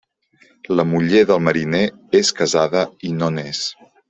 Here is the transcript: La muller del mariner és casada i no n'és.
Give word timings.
La 0.79 0.85
muller 0.93 1.21
del 1.31 1.43
mariner 1.49 1.83
és 2.23 2.33
casada 2.43 2.83
i 3.11 3.17
no 3.23 3.31
n'és. 3.39 3.63